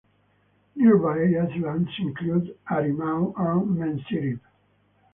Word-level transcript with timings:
Nearby 0.75 1.31
islands 1.37 1.91
include 1.99 2.57
Harimau 2.67 3.35
and 3.37 3.77
Mensirip. 3.77 4.39